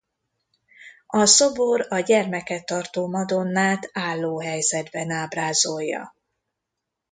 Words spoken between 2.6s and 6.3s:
tartó Madonnát álló helyzetben ábrázolja.